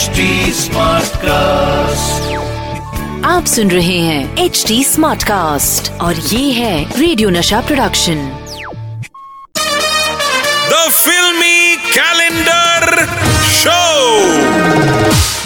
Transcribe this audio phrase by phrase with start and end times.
[0.00, 0.24] HD
[1.22, 2.28] cast
[3.26, 8.22] आप सुन रहे हैं एच डी स्मार्ट कास्ट और ये है radio Nasha production
[10.70, 13.04] the filmy calendar
[13.58, 13.80] show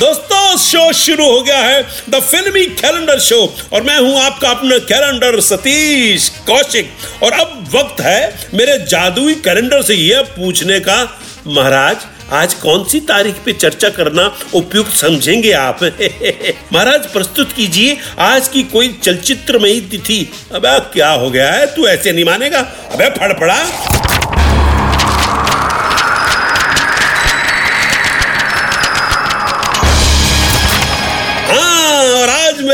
[0.00, 3.42] दोस्तों शो शुरू हो गया है द फिल्मी कैलेंडर शो
[3.72, 6.92] और मैं हूँ आपका अपना कैलेंडर सतीश कौशिक।
[7.22, 11.02] और अब वक्त है मेरे जादुई कैलेंडर से यह पूछने का।
[11.46, 11.96] महाराज
[12.32, 15.82] आज कौन सी तारीख पे चर्चा करना उपयुक्त समझेंगे आप?
[16.72, 21.66] महाराज, प्रस्तुत कीजिए, आज की कोई चलचित्रमयी तिथि। अब क्या हो गया है?
[21.66, 22.58] तू ऐसे नहीं मानेगा।
[22.92, 23.66] अबे फड़फड़ा।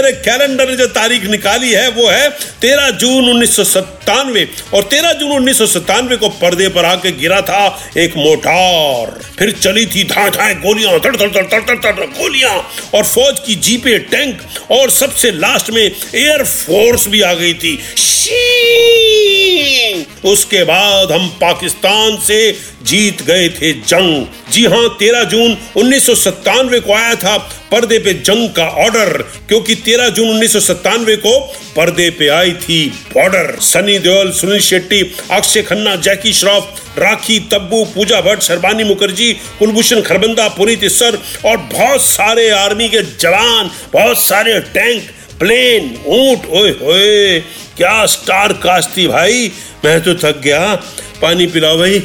[0.01, 2.29] मेरे कैलेंडर ने जो तारीख निकाली है, वो है
[2.61, 3.59] तेरह जून उन्नीस
[4.75, 5.59] और तेरह जून उन्नीस
[6.21, 7.61] को पर्दे पर आके गिरा था
[7.97, 12.55] एक मोटार। फिर चली थी धाए धाए गोलियाँ धड़ धड़ धड़ धड़ गोलियाँ।
[12.95, 19.10] और फौज की जीपे टैंक, और सबसे लास्ट में एयरफोर्स भी आ गई थी। शी!
[20.25, 22.41] उसके बाद हम पाकिस्तान से
[22.83, 27.37] जीत गए थे जंग। जी हाँ तेरह जून उन्नीस सौ सत्तानवे को आया था
[27.71, 29.11] पर्दे पे जंग का ऑर्डर,
[29.49, 30.57] क्योंकि 13 जून उन्नीस
[31.17, 31.39] को
[31.77, 32.79] पर्दे पे आई थी
[33.15, 39.33] बॉर्डर। सनी देओल, सुनील शेट्टी, अक्षय खन्ना, जैकी श्रॉफ, राखी तब्बू, पूजा भट्ट, शर्बानी मुखर्जी,
[39.59, 45.03] कुलभूषण खरबंदा, पुनीत इस्सर और बहुत सारे आर्मी के जवान, बहुत सारे टैंक,
[45.39, 47.39] प्लेन, ऊँट, ओए होए।
[47.77, 49.53] क्या स्टार कास्ट थी भाई?
[49.85, 50.75] मैं तो थक गया।
[51.23, 51.99] पानी पिलाओ भाई।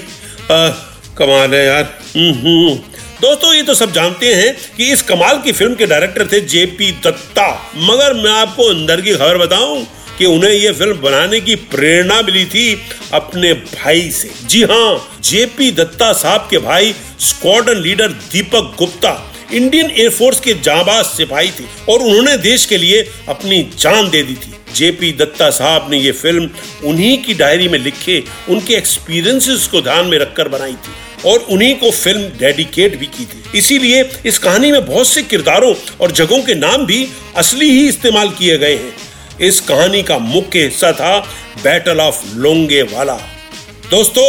[0.51, 0.69] आ,
[1.17, 2.75] कमाल है यार। हम्म, हम्म।
[3.21, 6.91] दोस्तों ये तो सब जानते हैं कि इस कमाल की फ़िल्म के डायरेक्टर थे जेपी
[6.91, 12.21] दत्ता। मगर मैं आपको अंदर की खबर बताऊँ कि उन्हें यह फ़िल्म बनाने की प्रेरणा
[12.21, 12.81] मिली थी
[13.13, 19.91] अपने भाई से। जी हाँ जेपी दत्ता साहब के भाई squadron leader Deepak Gupta Indian
[19.91, 24.54] air force के जाबाज सिपाही थे और उन्होंने देश के लिए अपनी जान दे दी थी।
[24.75, 26.49] जेपी दत्ता साहब ने ये फ़िल्म
[26.83, 30.93] उन्हीं की डायरी में लिखे, उनके एक्सपीरियंसेस को ध्यान में रखकर बनाई थी
[31.25, 35.73] और उन्हीं को फ़िल्म डेडिकेट भी की थी। इसीलिए इस कहानी में बहुत से किरदारों
[36.01, 38.93] और जगहों के नाम भी असली ही इस्तेमाल किए गए हैं।
[39.41, 41.17] इस कहानी का मुख्य हिस्सा था
[41.63, 43.17] बैटल ऑफ़ लोंगे वाला
[43.91, 44.25] दोस्तों,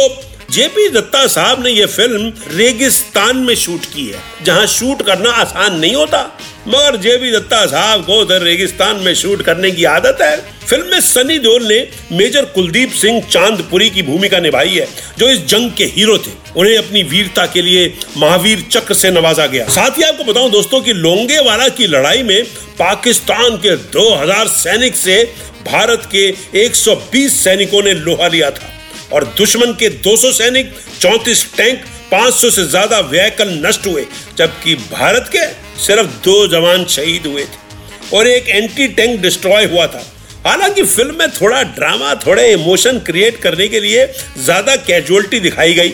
[0.51, 5.79] जेपी दत्ता साहब ने यह फ़िल्म रेगिस्तान में शूट की है, जहाँ शूट करना आसान
[5.79, 6.21] नहीं होता।
[6.67, 10.99] मगर जेपी दत्ता साहब को उधर रेगिस्तान में शूट करने की आदत है। फ़िल्म में
[11.01, 11.77] सनी देओल ने
[12.11, 16.77] मेजर कुलदीप सिंह चांदपुरी की भूमिका निभाई है, जो इस जंग के हीरो थे। उन्हें
[16.77, 20.93] अपनी वीरता के लिए महावीर चक्र से नवाजा गया। साथ ही आपको बताऊँ दोस्तों कि
[20.95, 22.43] लोंगेवाला की लड़ाई में
[22.79, 25.23] पाकिस्तान के 2000 सैनिक से
[25.65, 26.27] भारत के
[26.59, 28.71] 120 सैनिकों ने लोहा लिया था
[29.13, 34.05] और दुश्मन के 200 सैनिक 34 टैंक 500 से ज़्यादा व्हीकल नष्ट हुए,
[34.37, 35.45] जबकि भारत के
[35.77, 40.03] सिर्फ़ दो जवान शहीद हुए थे और एक एंटी टैंक डिस्ट्रॉय हुआ था।
[40.45, 44.05] हालाँकि फ़िल्म में थोड़ा ड्रामा थोड़े इमोशन क्रिएट करने के लिए
[44.39, 45.89] ज़्यादा कैजुअलिटी दिखाई गई।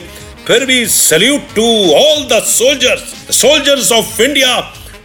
[0.47, 4.55] फिर भी salute to all the soldiers soldiers of India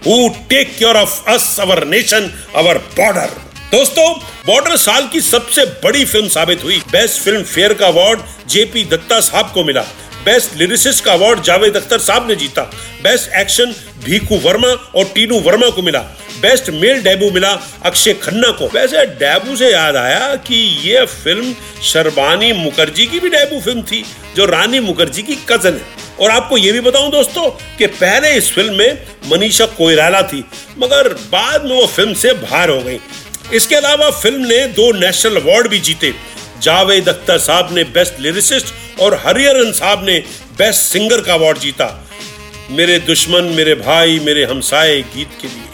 [0.07, 3.31] who take care of us our nation our border
[3.73, 4.13] दोस्तों
[4.47, 9.21] बॉर्डर साल की सबसे बड़ी फ़िल्म साबित हुई। बेस्ट फ़िल्म फेयर का अवार्ड जेपी दत्ता
[9.23, 9.85] साहब को मिला।
[10.25, 12.63] बेस्ट लिरिसिस्ट का अवार्ड जावेद अख्तर साहब ने जीता।
[13.03, 13.75] बेस्ट एक्शन
[14.05, 15.99] भीखू वर्मा और टीनू वर्मा को मिला।
[16.43, 17.51] बेस्ट मेल डेबू मिला
[17.85, 23.29] अक्षय खन्ना को। वैसे डेबू से याद आया कि ये फ़िल्म शर्बानी मुखर्जी की भी
[23.29, 24.05] डेबू फ़िल्म थी,
[24.37, 27.49] जो रानी मुखर्जी की कज़न है। और आपको ये भी बताऊँ दोस्तों
[27.79, 30.45] कि पहले इस फ़िल्म में मनीषा कोयराला थी,
[30.79, 32.99] मगर बाद में वो फ़िल्म से बाहर हो गई।
[33.55, 36.13] इसके अलावा फ़िल्म ने दो नेशनल अवार्ड भी जीते।
[36.63, 38.67] जावेद अख्तर साहब ने बेस्ट लिरिसिस्ट
[39.01, 40.19] और हरिहरन साहब ने
[40.59, 42.09] बेस्ट सिंगर का अवार्ड जीता।
[42.71, 45.65] मेरे दुश्मन, मेरे भाई, मेरे हमसाए गीत के लिए।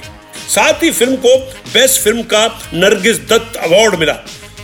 [0.48, 1.36] साथ ही फ़िल्म को
[1.72, 4.12] बेस्ट फ़िल्म का नरगिस दत्त अवार्ड मिला।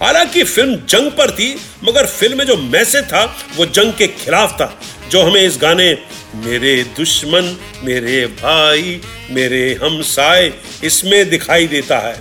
[0.03, 4.53] हालाँकि फ़िल्म जंग पर थी, मगर फ़िल्म में जो मैसेज था, वो जंग के खिलाफ
[4.53, 4.81] था,
[5.11, 5.99] जो हमें इस गाने
[6.35, 9.01] मेरे दुश्मन, मेरे भाई,
[9.31, 10.53] मेरे हमसाए
[10.85, 12.17] इसमें दिखाई देता है।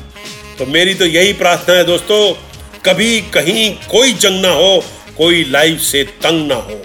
[0.57, 2.48] तो मेरी तो यही प्रार्थना है दोस्तों
[2.85, 4.83] कभी कहीं कोई जंग ना हो
[5.17, 6.81] कोई लाइफ से तंग ना हो।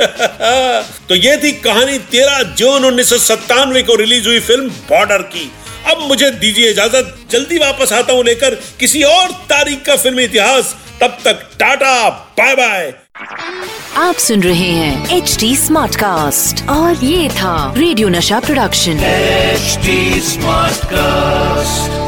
[1.08, 5.50] तो ये थी कहानी तेरह जून उन्नीस सौ सत्तानवे को रिलीज़ हुई फ़िल्म बॉर्डर की।
[5.92, 10.74] अब मुझे दीजिए इजाज़त जल्दी वापस आता हूँ लेकर किसी और तारीख का फ़िल्म इतिहास।
[11.00, 12.08] तब तक टाटा
[12.38, 12.92] बाय बाय
[13.96, 20.20] आप सुन रहे हैं एच डी स्मार्ट कास्ट और ये था radio Nasha production. HD
[20.20, 22.03] smart Smartcast.